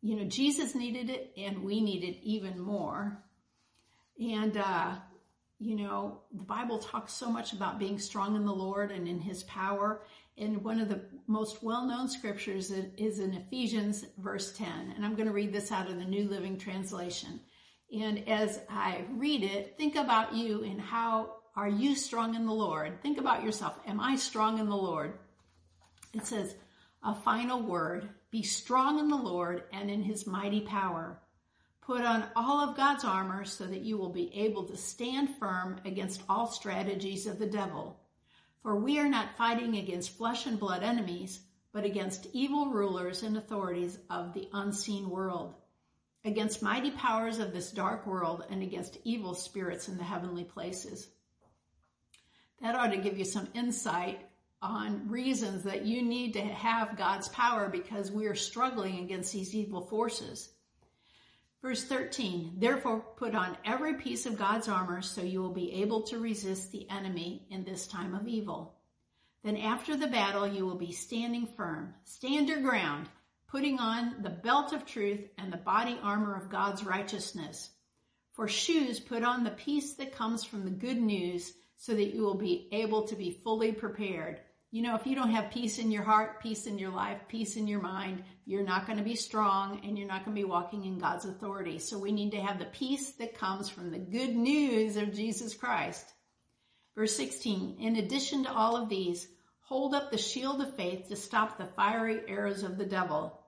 you 0.00 0.14
know, 0.14 0.26
Jesus 0.26 0.76
needed 0.76 1.10
it 1.10 1.32
and 1.36 1.64
we 1.64 1.80
need 1.80 2.04
it 2.04 2.20
even 2.22 2.60
more. 2.60 3.20
And, 4.20 4.56
uh, 4.56 4.94
you 5.58 5.74
know, 5.74 6.20
the 6.32 6.44
Bible 6.44 6.78
talks 6.78 7.12
so 7.12 7.28
much 7.28 7.52
about 7.52 7.80
being 7.80 7.98
strong 7.98 8.36
in 8.36 8.44
the 8.44 8.54
Lord 8.54 8.92
and 8.92 9.08
in 9.08 9.18
his 9.18 9.42
power. 9.42 10.02
And 10.38 10.64
one 10.64 10.80
of 10.80 10.88
the 10.88 11.02
most 11.26 11.62
well-known 11.62 12.08
scriptures 12.08 12.70
is 12.70 13.18
in 13.18 13.34
Ephesians 13.34 14.06
verse 14.18 14.52
10. 14.56 14.94
And 14.96 15.04
I'm 15.04 15.14
going 15.14 15.28
to 15.28 15.34
read 15.34 15.52
this 15.52 15.70
out 15.70 15.90
of 15.90 15.96
the 15.96 16.04
New 16.04 16.28
Living 16.28 16.58
Translation. 16.58 17.40
And 17.92 18.26
as 18.28 18.60
I 18.70 19.04
read 19.10 19.42
it, 19.42 19.76
think 19.76 19.96
about 19.96 20.34
you 20.34 20.64
and 20.64 20.80
how 20.80 21.34
are 21.54 21.68
you 21.68 21.94
strong 21.94 22.34
in 22.34 22.46
the 22.46 22.52
Lord? 22.52 23.02
Think 23.02 23.18
about 23.18 23.44
yourself. 23.44 23.78
Am 23.86 24.00
I 24.00 24.16
strong 24.16 24.58
in 24.58 24.68
the 24.70 24.76
Lord? 24.76 25.18
It 26.14 26.26
says, 26.26 26.54
a 27.04 27.14
final 27.14 27.60
word, 27.60 28.08
be 28.30 28.42
strong 28.42 28.98
in 28.98 29.08
the 29.08 29.16
Lord 29.16 29.64
and 29.72 29.90
in 29.90 30.02
his 30.02 30.26
mighty 30.26 30.62
power. 30.62 31.20
Put 31.82 32.02
on 32.02 32.24
all 32.36 32.60
of 32.60 32.76
God's 32.76 33.04
armor 33.04 33.44
so 33.44 33.66
that 33.66 33.82
you 33.82 33.98
will 33.98 34.12
be 34.12 34.32
able 34.34 34.64
to 34.64 34.76
stand 34.76 35.36
firm 35.38 35.80
against 35.84 36.22
all 36.28 36.46
strategies 36.46 37.26
of 37.26 37.38
the 37.38 37.46
devil. 37.46 37.98
For 38.62 38.76
we 38.76 38.98
are 39.00 39.08
not 39.08 39.36
fighting 39.36 39.76
against 39.76 40.16
flesh 40.16 40.46
and 40.46 40.58
blood 40.58 40.82
enemies, 40.82 41.40
but 41.72 41.84
against 41.84 42.28
evil 42.32 42.66
rulers 42.70 43.22
and 43.22 43.36
authorities 43.36 43.98
of 44.08 44.34
the 44.34 44.48
unseen 44.52 45.10
world, 45.10 45.54
against 46.24 46.62
mighty 46.62 46.92
powers 46.92 47.38
of 47.38 47.52
this 47.52 47.72
dark 47.72 48.06
world, 48.06 48.44
and 48.50 48.62
against 48.62 48.98
evil 49.02 49.34
spirits 49.34 49.88
in 49.88 49.96
the 49.96 50.04
heavenly 50.04 50.44
places. 50.44 51.08
That 52.60 52.76
ought 52.76 52.92
to 52.92 52.98
give 52.98 53.18
you 53.18 53.24
some 53.24 53.48
insight 53.54 54.20
on 54.60 55.08
reasons 55.08 55.64
that 55.64 55.84
you 55.84 56.02
need 56.02 56.34
to 56.34 56.42
have 56.42 56.96
God's 56.96 57.28
power 57.28 57.68
because 57.68 58.12
we 58.12 58.26
are 58.26 58.36
struggling 58.36 59.00
against 59.00 59.32
these 59.32 59.56
evil 59.56 59.80
forces. 59.80 60.48
Verse 61.62 61.84
13, 61.84 62.54
therefore 62.58 62.98
put 63.16 63.36
on 63.36 63.56
every 63.64 63.94
piece 63.94 64.26
of 64.26 64.36
God's 64.36 64.66
armor 64.68 65.00
so 65.00 65.22
you 65.22 65.40
will 65.40 65.54
be 65.54 65.72
able 65.74 66.02
to 66.02 66.18
resist 66.18 66.72
the 66.72 66.90
enemy 66.90 67.46
in 67.50 67.62
this 67.62 67.86
time 67.86 68.16
of 68.16 68.26
evil. 68.26 68.74
Then 69.44 69.56
after 69.56 69.96
the 69.96 70.08
battle, 70.08 70.46
you 70.46 70.66
will 70.66 70.76
be 70.76 70.90
standing 70.90 71.46
firm. 71.46 71.94
Stand 72.02 72.48
your 72.48 72.62
ground, 72.62 73.08
putting 73.46 73.78
on 73.78 74.22
the 74.22 74.30
belt 74.30 74.72
of 74.72 74.84
truth 74.84 75.20
and 75.38 75.52
the 75.52 75.56
body 75.56 75.96
armor 76.02 76.34
of 76.34 76.50
God's 76.50 76.84
righteousness. 76.84 77.70
For 78.32 78.48
shoes, 78.48 78.98
put 78.98 79.22
on 79.22 79.44
the 79.44 79.50
peace 79.50 79.92
that 79.94 80.16
comes 80.16 80.42
from 80.42 80.64
the 80.64 80.70
good 80.70 81.00
news 81.00 81.52
so 81.76 81.94
that 81.94 82.12
you 82.12 82.22
will 82.22 82.38
be 82.38 82.68
able 82.72 83.06
to 83.06 83.14
be 83.14 83.38
fully 83.44 83.70
prepared. 83.70 84.40
You 84.72 84.80
know, 84.80 84.94
if 84.94 85.06
you 85.06 85.14
don't 85.14 85.32
have 85.32 85.50
peace 85.50 85.78
in 85.78 85.90
your 85.90 86.02
heart, 86.02 86.40
peace 86.40 86.66
in 86.66 86.78
your 86.78 86.92
life, 86.92 87.18
peace 87.28 87.56
in 87.56 87.68
your 87.68 87.82
mind, 87.82 88.24
you're 88.46 88.64
not 88.64 88.86
going 88.86 88.96
to 88.96 89.04
be 89.04 89.16
strong 89.16 89.82
and 89.84 89.98
you're 89.98 90.08
not 90.08 90.24
going 90.24 90.34
to 90.34 90.42
be 90.42 90.48
walking 90.48 90.86
in 90.86 90.98
God's 90.98 91.26
authority. 91.26 91.78
So 91.78 91.98
we 91.98 92.10
need 92.10 92.30
to 92.30 92.40
have 92.40 92.58
the 92.58 92.64
peace 92.64 93.10
that 93.12 93.38
comes 93.38 93.68
from 93.68 93.90
the 93.90 93.98
good 93.98 94.34
news 94.34 94.96
of 94.96 95.12
Jesus 95.12 95.52
Christ. 95.52 96.06
Verse 96.94 97.14
16, 97.14 97.76
in 97.80 97.96
addition 97.96 98.44
to 98.44 98.52
all 98.52 98.78
of 98.78 98.88
these, 98.88 99.28
hold 99.60 99.94
up 99.94 100.10
the 100.10 100.16
shield 100.16 100.62
of 100.62 100.74
faith 100.74 101.08
to 101.08 101.16
stop 101.16 101.58
the 101.58 101.66
fiery 101.76 102.22
arrows 102.26 102.62
of 102.62 102.78
the 102.78 102.86
devil. 102.86 103.38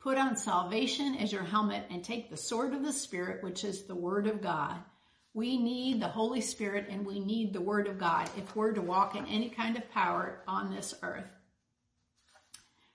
Put 0.00 0.18
on 0.18 0.36
salvation 0.36 1.14
as 1.14 1.32
your 1.32 1.44
helmet 1.44 1.86
and 1.90 2.04
take 2.04 2.28
the 2.28 2.36
sword 2.36 2.74
of 2.74 2.82
the 2.82 2.92
Spirit, 2.92 3.42
which 3.42 3.64
is 3.64 3.84
the 3.84 3.94
word 3.94 4.26
of 4.26 4.42
God. 4.42 4.76
We 5.34 5.58
need 5.58 6.00
the 6.00 6.08
Holy 6.08 6.40
Spirit 6.40 6.86
and 6.88 7.04
we 7.04 7.18
need 7.18 7.52
the 7.52 7.60
Word 7.60 7.88
of 7.88 7.98
God 7.98 8.30
if 8.38 8.54
we're 8.54 8.72
to 8.72 8.80
walk 8.80 9.16
in 9.16 9.26
any 9.26 9.50
kind 9.50 9.76
of 9.76 9.90
power 9.90 10.38
on 10.46 10.72
this 10.72 10.94
earth. 11.02 11.26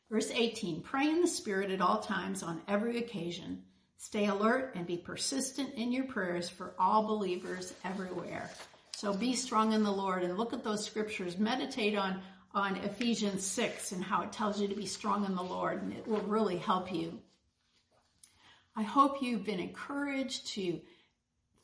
Verse 0.09 0.31
18, 0.31 0.81
pray 0.81 1.09
in 1.09 1.21
the 1.21 1.27
Spirit 1.27 1.69
at 1.69 1.81
all 1.81 1.99
times 1.99 2.41
on 2.41 2.61
every 2.67 2.97
occasion. 2.97 3.63
Stay 3.97 4.27
alert 4.27 4.73
and 4.75 4.87
be 4.87 4.95
persistent 4.95 5.73
in 5.75 5.91
your 5.91 6.05
prayers 6.05 6.49
for 6.49 6.73
all 6.79 7.05
believers 7.05 7.73
everywhere. 7.83 8.49
So 8.95 9.13
be 9.13 9.35
strong 9.35 9.73
in 9.73 9.83
the 9.83 9.91
Lord 9.91 10.23
and 10.23 10.37
look 10.37 10.53
at 10.53 10.63
those 10.63 10.85
scriptures. 10.85 11.37
Meditate 11.37 11.97
on, 11.97 12.21
on 12.55 12.77
Ephesians 12.77 13.45
6 13.45 13.91
and 13.91 14.01
how 14.01 14.23
it 14.23 14.31
tells 14.31 14.61
you 14.61 14.69
to 14.69 14.75
be 14.75 14.85
strong 14.85 15.25
in 15.25 15.35
the 15.35 15.43
Lord 15.43 15.83
and 15.83 15.91
it 15.91 16.07
will 16.07 16.21
really 16.21 16.57
help 16.57 16.93
you. 16.93 17.19
I 18.77 18.83
hope 18.83 19.21
you've 19.21 19.43
been 19.43 19.59
encouraged 19.59 20.47
to 20.53 20.79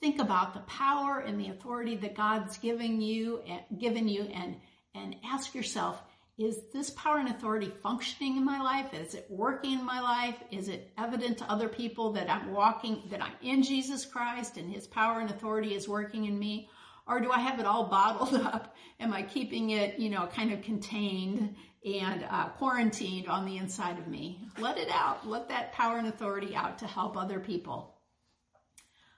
think 0.06 0.20
about 0.20 0.54
the 0.54 0.60
power 0.60 1.18
and 1.18 1.40
the 1.40 1.50
authority 1.50 1.96
that 1.96 2.16
God's 2.16 2.60
giving 2.60 3.02
you 3.02 3.40
and 3.48 3.80
given 3.80 4.08
you 4.08 4.22
and 4.22 4.56
and 4.94 5.16
ask 5.26 5.56
yourself 5.56 6.00
is 6.38 6.60
this 6.72 6.92
power 6.92 7.18
and 7.18 7.30
authority 7.30 7.72
functioning 7.82 8.38
in 8.38 8.46
my 8.46 8.62
life? 8.62 8.94
Is 8.94 9.16
it 9.16 9.26
working 9.30 9.80
in 9.80 9.86
my 9.86 10.02
life? 10.02 10.36
Is 10.52 10.68
it 10.68 10.92
evident 10.96 11.40
to 11.40 11.50
other 11.50 11.70
people 11.70 12.12
that 12.12 12.30
I'm 12.30 12.52
walking, 12.52 13.02
that 13.10 13.24
I'm 13.24 13.32
in 13.42 13.64
Jesus 13.64 14.06
Christ 14.06 14.58
and 14.58 14.72
his 14.72 14.86
power 14.86 15.22
and 15.22 15.30
authority 15.32 15.74
is 15.74 15.88
working 15.88 16.26
in 16.26 16.38
me? 16.38 16.70
Or 17.08 17.20
do 17.20 17.32
I 17.32 17.40
have 17.40 17.60
it 17.60 17.66
all 17.66 17.86
bottled 17.86 18.36
up? 18.46 18.76
Am 19.00 19.12
I 19.12 19.24
keeping 19.24 19.72
it, 19.72 19.98
you 19.98 20.10
know, 20.10 20.28
kind 20.28 20.52
of 20.52 20.62
contained 20.62 21.56
and 21.84 22.26
uh, 22.30 22.50
quarantined 22.50 23.28
on 23.28 23.46
the 23.46 23.58
inside 23.58 23.98
of 23.98 24.08
me? 24.08 24.42
Let 24.60 24.78
it 24.78 24.90
out. 24.92 25.26
Let 25.26 25.48
that 25.50 25.72
power 25.72 25.98
and 25.98 26.08
authority 26.08 26.54
out 26.54 26.78
to 26.80 26.86
help 26.86 27.18
other 27.18 27.40
people. 27.40 27.95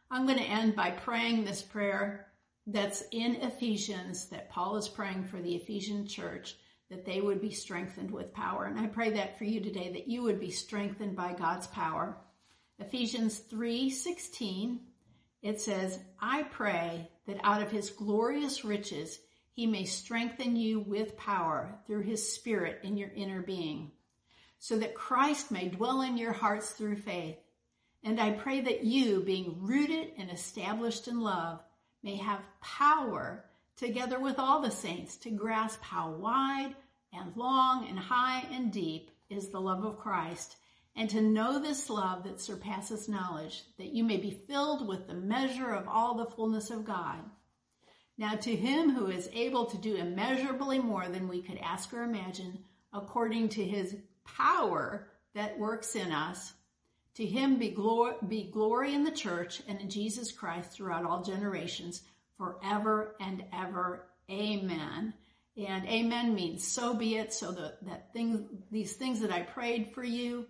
I'm 0.09 0.25
going 0.25 0.39
to 0.39 0.43
end 0.43 0.75
by 0.75 0.91
praying 0.91 1.43
this 1.43 1.61
prayer 1.61 2.27
that's 2.65 3.03
in 3.11 3.35
Ephesians 3.35 4.27
that 4.29 4.49
Paul 4.49 4.77
is 4.77 4.87
praying 4.87 5.25
for 5.25 5.41
the 5.41 5.55
Ephesian 5.55 6.07
church 6.07 6.55
that 6.89 7.05
they 7.05 7.19
would 7.19 7.41
be 7.41 7.51
strengthened 7.51 8.11
with 8.11 8.33
power. 8.33 8.65
And 8.65 8.79
I 8.79 8.87
pray 8.87 9.11
that 9.11 9.37
for 9.37 9.43
you 9.43 9.59
today 9.59 9.91
that 9.91 10.07
you 10.07 10.23
would 10.23 10.39
be 10.39 10.51
strengthened 10.51 11.15
by 11.15 11.33
God's 11.33 11.67
power. 11.67 12.17
Ephesians 12.79 13.39
3:16 13.39 14.79
it 15.41 15.61
says, 15.61 15.99
"I 16.19 16.43
pray 16.43 17.11
that 17.25 17.39
out 17.43 17.61
of 17.61 17.71
his 17.71 17.89
glorious 17.89 18.63
riches 18.63 19.19
he 19.51 19.67
may 19.67 19.85
strengthen 19.85 20.55
you 20.55 20.79
with 20.79 21.17
power 21.17 21.79
through 21.85 22.03
his 22.03 22.33
spirit 22.33 22.79
in 22.83 22.97
your 22.97 23.09
inner 23.09 23.41
being, 23.41 23.91
so 24.57 24.77
that 24.77 24.95
Christ 24.95 25.51
may 25.51 25.67
dwell 25.67 26.01
in 26.01 26.17
your 26.17 26.33
hearts 26.33 26.71
through 26.71 26.97
faith." 26.97 27.37
And 28.03 28.19
I 28.19 28.31
pray 28.31 28.61
that 28.61 28.83
you, 28.83 29.21
being 29.21 29.57
rooted 29.61 30.11
and 30.17 30.29
established 30.29 31.07
in 31.07 31.19
love, 31.21 31.59
may 32.03 32.17
have 32.17 32.41
power 32.61 33.43
together 33.75 34.19
with 34.19 34.39
all 34.39 34.61
the 34.61 34.71
saints 34.71 35.17
to 35.17 35.29
grasp 35.29 35.81
how 35.81 36.11
wide 36.11 36.75
and 37.13 37.35
long 37.35 37.87
and 37.87 37.99
high 37.99 38.45
and 38.51 38.71
deep 38.71 39.11
is 39.29 39.49
the 39.49 39.61
love 39.61 39.83
of 39.83 39.99
Christ 39.99 40.57
and 40.97 41.09
to 41.11 41.21
know 41.21 41.59
this 41.59 41.91
love 41.91 42.23
that 42.23 42.41
surpasses 42.41 43.07
knowledge, 43.07 43.63
that 43.77 43.93
you 43.93 44.03
may 44.03 44.17
be 44.17 44.31
filled 44.31 44.87
with 44.87 45.07
the 45.07 45.13
measure 45.13 45.71
of 45.71 45.87
all 45.87 46.15
the 46.15 46.25
fullness 46.25 46.71
of 46.71 46.85
God. 46.85 47.19
Now 48.17 48.33
to 48.33 48.55
him 48.55 48.89
who 48.89 49.05
is 49.05 49.29
able 49.31 49.67
to 49.67 49.77
do 49.77 49.95
immeasurably 49.95 50.79
more 50.79 51.07
than 51.07 51.27
we 51.27 51.43
could 51.43 51.59
ask 51.59 51.93
or 51.93 52.01
imagine, 52.01 52.63
according 52.91 53.49
to 53.49 53.63
his 53.63 53.95
power 54.25 55.07
that 55.35 55.59
works 55.59 55.95
in 55.95 56.11
us, 56.11 56.51
to 57.17 57.25
him 57.25 57.57
be 57.57 57.69
glory, 57.69 58.15
be 58.27 58.43
glory 58.43 58.93
in 58.93 59.03
the 59.03 59.11
church 59.11 59.61
and 59.67 59.81
in 59.81 59.89
Jesus 59.89 60.31
Christ 60.31 60.71
throughout 60.71 61.03
all 61.03 61.23
generations, 61.23 62.03
forever 62.37 63.15
and 63.19 63.43
ever. 63.51 64.07
Amen. 64.29 65.13
And 65.57 65.87
amen 65.87 66.35
means 66.35 66.65
so 66.65 66.93
be 66.93 67.17
it. 67.17 67.33
So 67.33 67.51
that, 67.51 67.83
that 67.85 68.13
these 68.71 68.93
things 68.93 69.19
that 69.21 69.31
I 69.31 69.41
prayed 69.41 69.93
for 69.93 70.03
you, 70.03 70.45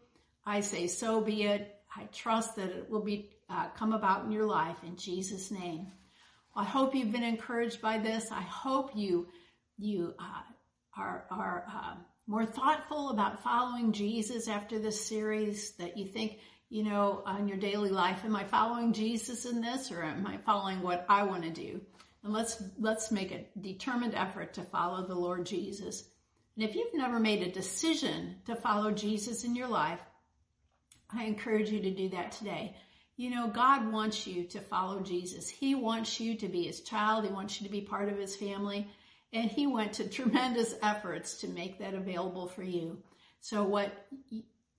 I 0.46 0.60
say 0.60 0.88
so 0.88 1.22
be 1.22 1.44
it. 1.44 1.74
I 1.96 2.04
trust 2.12 2.58
that 2.58 2.70
it 2.70 2.90
will 2.90 3.04
be 3.04 3.30
uh, 3.50 3.70
come 3.70 3.94
about 3.94 4.26
in 4.26 4.32
your 4.32 4.46
life 4.46 4.78
in 4.84 4.98
Jesus' 4.98 5.50
name. 5.50 5.88
I 6.54 6.66
hope 6.66 6.94
you've 6.94 7.14
been 7.14 7.24
encouraged 7.24 7.82
by 7.82 7.98
this. 7.98 8.30
I 8.32 8.42
hope 8.42 8.92
you 8.94 9.28
you 9.78 10.16
uh, 10.20 10.42
are 10.98 11.26
are 11.32 11.64
uh, 11.74 11.96
more 12.26 12.46
thoughtful 12.46 13.12
about 13.12 13.42
following 13.42 13.94
Jesus 13.94 14.50
after 14.50 14.80
this 14.80 15.06
series. 15.06 15.72
That 15.74 15.98
you 15.98 16.08
think 16.08 16.40
you 16.70 16.84
know, 16.84 17.24
on 17.26 17.48
your 17.48 17.58
daily 17.58 17.90
life. 17.90 18.26
Am 18.26 18.36
I 18.36 18.44
following 18.44 18.94
Jesus 18.94 19.46
in 19.46 19.62
this 19.62 19.92
or 19.92 20.04
am 20.04 20.28
I 20.28 20.38
following 20.38 20.82
what 20.82 21.06
I 21.08 21.24
want 21.24 21.44
to 21.44 21.50
do? 21.50 21.82
And 22.24 22.34
let's, 22.34 22.62
let's 22.78 23.12
make 23.12 23.32
a 23.32 23.46
determined 23.60 24.16
effort 24.16 24.54
to 24.56 24.64
follow 24.64 25.06
the 25.06 25.16
Lord 25.16 25.46
Jesus. 25.46 26.04
And 26.56 26.68
if 26.68 26.76
you've 26.76 26.94
never 26.94 27.20
made 27.20 27.42
a 27.42 27.52
decision 27.52 28.36
to 28.48 28.56
follow 28.56 28.92
Jesus 28.92 29.44
in 29.44 29.56
your 29.56 29.68
life, 29.68 30.00
I 31.10 31.24
encourage 31.24 31.70
you 31.70 31.80
to 31.82 31.92
do 31.92 32.10
that 32.10 32.34
today. 32.34 32.76
You 33.16 33.30
know, 33.30 33.48
God 33.48 33.92
wants 33.92 34.28
you 34.28 34.44
to 34.46 34.60
follow 34.60 35.00
Jesus. 35.00 35.50
He 35.50 35.74
wants 35.74 36.20
you 36.20 36.36
to 36.36 36.48
be 36.48 36.64
his 36.64 36.82
child. 36.82 37.26
He 37.26 37.32
wants 37.32 37.62
you 37.62 37.68
to 37.68 37.72
be 37.72 37.82
part 37.82 38.10
of 38.10 38.18
his 38.18 38.36
family. 38.36 38.88
And 39.32 39.50
he 39.50 39.68
went 39.68 39.94
to 39.94 40.10
tremendous 40.10 40.76
efforts 40.84 41.38
to 41.40 41.48
make 41.48 41.80
that 41.80 41.94
available 41.94 42.48
for 42.48 42.64
you. 42.64 42.98
So 43.40 43.64
what 43.64 43.92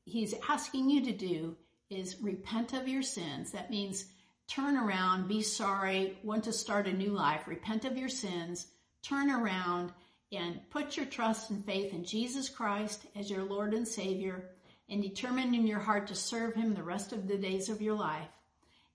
he's 0.05 0.35
asking 0.49 0.91
you 0.91 1.05
to 1.05 1.13
do 1.13 1.57
is 1.91 2.21
repent 2.21 2.73
of 2.73 2.89
your 2.89 3.03
sins. 3.03 3.53
That 3.53 3.71
means 3.71 4.07
turn 4.47 4.77
around, 4.77 5.29
be 5.29 5.43
sorry, 5.43 6.19
want 6.23 6.45
to 6.45 6.53
start 6.53 6.87
a 6.87 6.93
new 6.93 7.11
life, 7.11 7.47
repent 7.47 7.85
of 7.85 7.97
your 7.97 8.09
sins, 8.09 8.67
turn 9.03 9.31
around 9.31 9.93
and 10.33 10.61
put 10.71 10.97
your 10.97 11.07
trust 11.07 11.51
and 11.51 11.65
faith 11.65 11.93
in 11.93 12.05
Jesus 12.05 12.49
Christ 12.49 13.07
as 13.17 13.31
your 13.31 13.45
Lord 13.45 13.75
and 13.75 13.87
Savior 13.87 14.51
and 14.89 15.03
determine 15.03 15.55
in 15.55 15.67
your 15.67 15.79
heart 15.79 16.07
to 16.09 16.15
serve 16.15 16.55
him 16.55 16.75
the 16.75 16.83
rest 16.83 17.13
of 17.13 17.29
the 17.29 17.37
days 17.37 17.69
of 17.69 17.83
your 17.83 17.95
life 17.95 18.29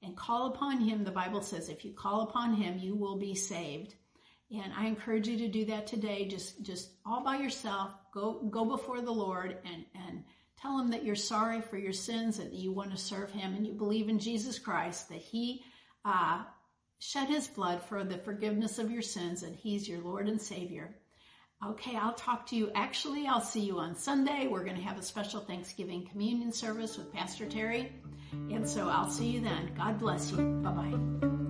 and 0.02 0.18
call 0.18 0.48
upon 0.48 0.82
him. 0.82 1.04
The 1.04 1.12
Bible 1.12 1.42
says 1.42 1.70
if 1.70 1.86
you 1.86 1.94
call 1.94 2.22
upon 2.22 2.56
him, 2.56 2.78
you 2.80 2.96
will 2.96 3.18
be 3.18 3.36
saved. 3.36 3.96
And 4.52 4.72
I 4.74 4.86
encourage 4.86 5.28
you 5.28 5.38
to 5.38 5.48
do 5.48 5.66
that 5.66 5.88
today. 5.88 6.28
Just, 6.28 6.62
just 6.64 6.90
all 7.06 7.24
by 7.24 7.38
yourself. 7.38 7.96
Go, 8.14 8.34
go 8.52 8.66
before 8.66 9.02
the 9.02 9.12
Lord 9.12 9.58
and, 9.66 9.86
and 10.08 10.24
tell 10.64 10.80
him 10.80 10.90
that 10.92 11.04
you're 11.04 11.16
sorry 11.16 11.62
for 11.62 11.78
your 11.78 11.94
sins 11.94 12.40
and 12.40 12.52
that 12.52 12.58
you 12.58 12.72
want 12.72 12.92
to 12.92 12.98
serve 12.98 13.30
him 13.32 13.54
and 13.54 13.68
you 13.68 13.74
believe 13.74 14.10
in 14.10 14.18
Jesus 14.18 14.58
Christ, 14.58 15.10
that 15.10 15.22
he, 15.22 15.62
uh, 16.06 16.44
shed 17.00 17.28
his 17.28 17.48
blood 17.48 17.84
for 17.84 18.04
the 18.06 18.18
forgiveness 18.20 18.80
of 18.80 18.90
your 18.90 19.02
sins 19.02 19.44
and 19.44 19.56
he's 19.56 19.88
your 19.88 20.00
Lord 20.00 20.30
and 20.30 20.42
Savior. 20.42 20.96
Okay, 21.66 21.96
I'll 21.96 22.14
talk 22.14 22.48
to 22.48 22.56
you. 22.56 22.72
Actually, 22.76 23.28
I'll 23.28 23.42
see 23.42 23.62
you 23.62 23.80
on 23.80 23.96
Sunday. 23.96 24.48
We're 24.48 24.64
going 24.64 24.78
to 24.78 24.82
have 24.84 24.98
a 24.98 25.04
special 25.04 25.42
Thanksgiving 25.42 26.08
communion 26.10 26.52
service 26.52 26.98
with 26.98 27.14
Pastor 27.14 27.46
Terry. 27.46 27.92
And 28.32 28.68
so 28.68 28.90
I'll 28.90 29.10
see 29.10 29.28
you 29.28 29.42
then. 29.42 29.74
God 29.78 30.00
bless 30.00 30.32
you. 30.32 30.38
Bye 30.64 30.72
bye. 30.72 31.43